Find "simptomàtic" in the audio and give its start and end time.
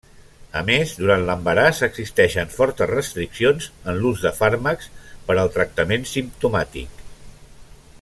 6.17-7.09